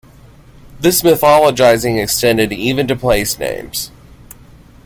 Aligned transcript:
This 0.79 1.03
mythologizing 1.03 2.01
extended 2.01 2.51
even 2.51 2.87
to 2.87 2.95
place 2.95 3.37
names. 3.37 3.91